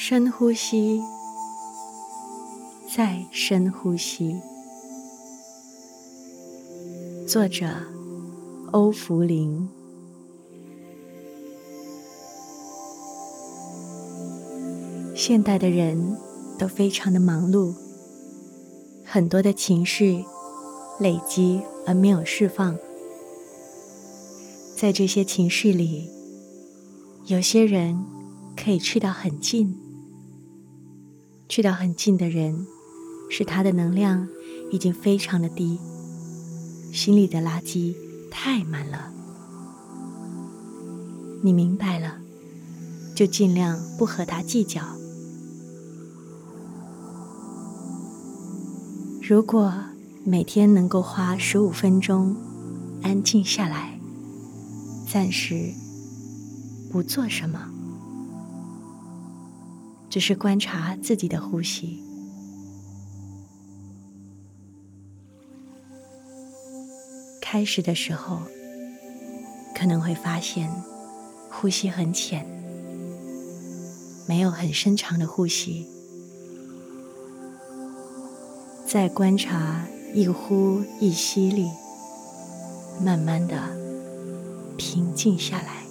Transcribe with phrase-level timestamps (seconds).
[0.00, 1.02] 深呼吸，
[2.96, 4.40] 再深呼吸。
[7.26, 7.66] 作者：
[8.70, 9.68] 欧福林。
[15.16, 16.16] 现代的人
[16.56, 17.74] 都非常的忙碌，
[19.04, 20.24] 很多的情绪
[21.00, 22.78] 累积而没有释放。
[24.76, 26.08] 在这些情绪里，
[27.26, 28.06] 有些人
[28.56, 29.76] 可以去到很近，
[31.48, 32.66] 去到很近的人，
[33.30, 34.28] 是他的能量
[34.70, 35.78] 已经非常的低，
[36.92, 37.94] 心里的垃圾
[38.30, 39.12] 太满了。
[41.42, 42.18] 你明白了，
[43.14, 44.82] 就尽量不和他计较。
[49.22, 49.72] 如果
[50.24, 52.36] 每天能够花十五分钟
[53.02, 53.98] 安静下来。
[55.10, 55.72] 暂时
[56.92, 57.58] 不做什么，
[60.10, 62.02] 只是观察自己的呼吸。
[67.40, 68.42] 开始的时候，
[69.74, 70.70] 可能会发现
[71.50, 72.46] 呼吸很浅，
[74.26, 75.86] 没有很深长的呼吸。
[78.86, 81.68] 在观察一呼一吸里，
[83.04, 83.76] 慢慢的。
[84.78, 85.87] 平静下来。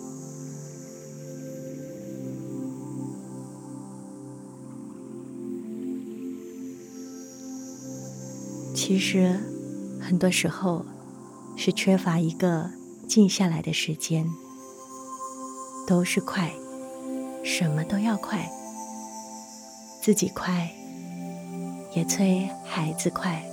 [8.87, 9.37] 其实，
[9.99, 10.85] 很多时候
[11.57, 12.69] 是缺乏一个
[13.05, 14.25] 静下来的时间。
[15.85, 16.53] 都是快，
[17.43, 18.49] 什么都要快，
[20.01, 20.71] 自己快，
[21.93, 23.43] 也催孩子快。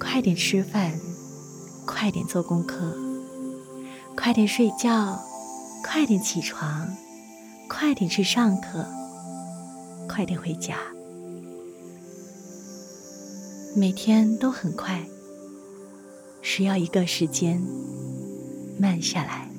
[0.00, 0.92] 快点吃饭，
[1.86, 2.92] 快点做功课。
[4.16, 5.16] 快点睡觉，
[5.84, 6.88] 快点起床，
[7.68, 8.84] 快点去上课，
[10.08, 10.74] 快点回家。
[13.76, 15.06] 每天都很快，
[16.42, 17.62] 需要一个时间
[18.78, 19.50] 慢下来，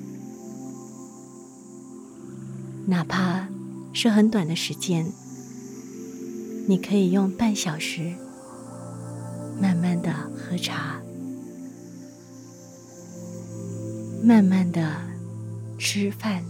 [2.86, 3.48] 哪怕
[3.92, 5.10] 是很短的时间，
[6.66, 8.14] 你可以用半小时
[9.60, 11.00] 慢慢的喝茶。
[14.22, 14.96] 慢慢的
[15.78, 16.44] 吃饭，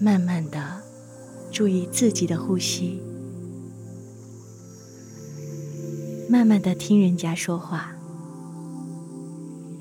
[0.00, 0.82] 慢慢的
[1.52, 3.00] 注意自己的呼吸，
[6.28, 7.92] 慢慢的听人家说话。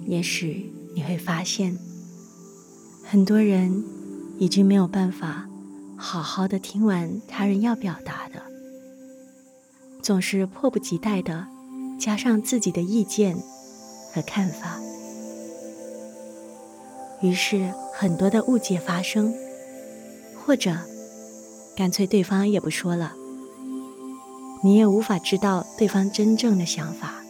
[0.06, 1.78] 也许你会发现，
[3.04, 3.84] 很多人
[4.38, 5.50] 已经没有办法
[5.98, 8.42] 好好的听完他人要表达的，
[10.02, 11.48] 总是迫不及待的
[12.00, 13.38] 加上自己的意见。
[14.14, 14.80] 和看法，
[17.22, 19.34] 于是很多的误解发生，
[20.40, 20.74] 或者
[21.76, 23.12] 干脆对方也不说了，
[24.66, 27.22] 你也无法知道对方真正的想法。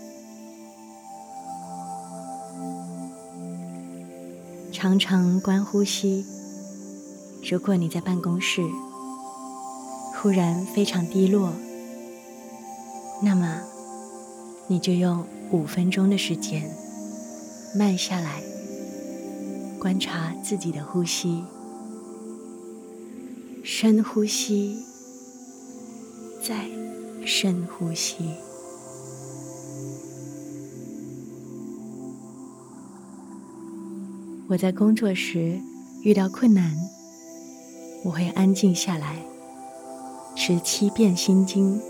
[4.72, 6.26] 常常观呼吸。
[7.52, 8.62] 如果你在办公室，
[10.16, 11.52] 忽然非常低落，
[13.22, 13.60] 那么
[14.68, 15.26] 你就用。
[15.52, 16.76] 五分钟的时间，
[17.78, 18.42] 慢下来，
[19.80, 21.44] 观察自己的呼吸，
[23.64, 24.84] 深呼吸，
[26.42, 26.66] 再
[27.26, 28.30] 深呼吸。
[34.48, 35.60] 我在工作时
[36.04, 36.76] 遇到困难，
[38.04, 39.18] 我会安静下来，
[40.36, 41.82] 持七遍心经，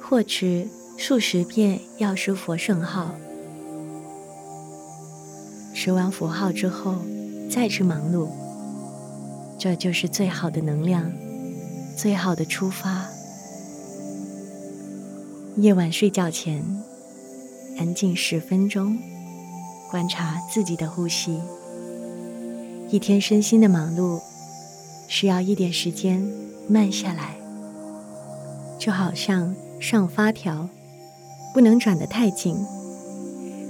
[0.00, 0.66] 或持。
[0.96, 3.16] 数十遍药师佛圣号，
[5.74, 6.94] 持完佛号之后，
[7.50, 8.28] 再去忙碌，
[9.58, 11.10] 这就是最好的能量，
[11.96, 13.08] 最好的出发。
[15.56, 16.64] 夜晚睡觉前，
[17.78, 18.98] 安静十分钟，
[19.88, 21.40] 观察自己的呼吸。
[22.90, 24.20] 一天身心的忙碌，
[25.06, 26.20] 需要一点时间
[26.68, 27.36] 慢下来，
[28.80, 30.68] 就好像上发条。
[31.54, 32.56] 不能转得太紧，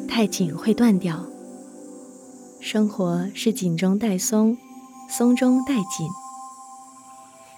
[0.08, 1.22] 太紧会断掉。
[2.62, 4.56] 生活是紧中带松，
[5.10, 6.08] 松中带紧。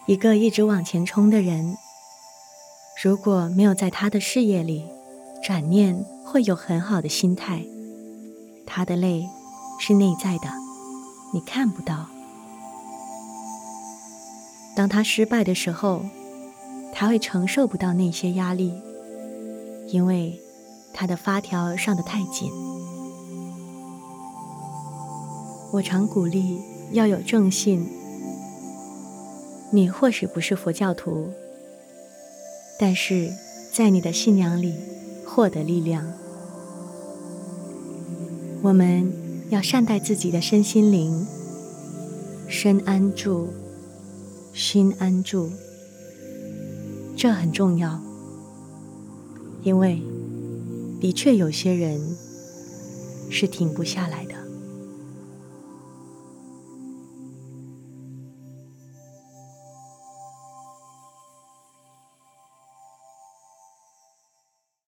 [0.06, 1.76] 一个一直往前冲的人，
[3.02, 4.84] 如果没有在他的事业里
[5.42, 7.62] 转念，会有很好的心态。
[8.64, 9.28] 他的累
[9.78, 10.48] 是内在的，
[11.34, 12.06] 你看不到。
[14.74, 16.06] 当他失败的时候，
[16.92, 18.72] 他会承受不到那些压力。
[19.88, 20.40] 因为
[20.92, 22.50] 他的发条上的太紧，
[25.72, 26.60] 我常鼓励
[26.90, 27.88] 要有正信，
[29.70, 31.30] 你或许不是佛教徒，
[32.78, 33.32] 但是
[33.72, 34.74] 在你的信仰里
[35.26, 36.06] 获得力量。
[38.62, 39.12] 我们
[39.50, 41.26] 要善待自己的身心灵，
[42.48, 43.48] 身安住，
[44.52, 45.50] 心安住，
[47.16, 48.00] 这很重要，
[49.62, 50.02] 因为
[51.00, 52.00] 的确有些人
[53.30, 54.35] 是停不下来的。